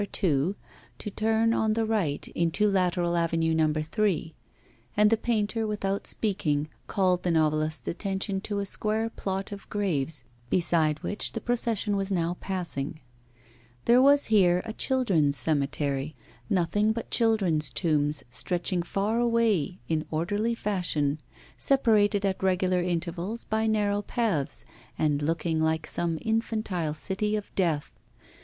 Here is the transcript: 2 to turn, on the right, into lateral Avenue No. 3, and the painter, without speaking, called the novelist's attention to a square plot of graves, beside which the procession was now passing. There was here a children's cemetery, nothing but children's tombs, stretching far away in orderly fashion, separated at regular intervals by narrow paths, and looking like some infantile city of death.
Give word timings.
2 0.13 0.55
to 0.97 1.11
turn, 1.11 1.53
on 1.53 1.73
the 1.73 1.85
right, 1.85 2.27
into 2.29 2.67
lateral 2.67 3.15
Avenue 3.15 3.53
No. 3.53 3.71
3, 3.71 4.33
and 4.97 5.11
the 5.11 5.15
painter, 5.15 5.67
without 5.67 6.07
speaking, 6.07 6.69
called 6.87 7.21
the 7.21 7.29
novelist's 7.29 7.87
attention 7.87 8.41
to 8.41 8.57
a 8.57 8.65
square 8.65 9.11
plot 9.11 9.51
of 9.51 9.69
graves, 9.69 10.23
beside 10.49 11.03
which 11.03 11.33
the 11.33 11.39
procession 11.39 11.95
was 11.95 12.11
now 12.11 12.35
passing. 12.41 12.99
There 13.85 14.01
was 14.01 14.25
here 14.33 14.63
a 14.65 14.73
children's 14.73 15.37
cemetery, 15.37 16.15
nothing 16.49 16.93
but 16.93 17.11
children's 17.11 17.69
tombs, 17.69 18.23
stretching 18.27 18.81
far 18.81 19.19
away 19.19 19.77
in 19.87 20.03
orderly 20.09 20.55
fashion, 20.55 21.19
separated 21.57 22.25
at 22.25 22.41
regular 22.41 22.81
intervals 22.81 23.43
by 23.43 23.67
narrow 23.67 24.01
paths, 24.01 24.65
and 24.97 25.21
looking 25.21 25.61
like 25.61 25.85
some 25.85 26.17
infantile 26.23 26.95
city 26.95 27.35
of 27.35 27.53
death. 27.53 27.91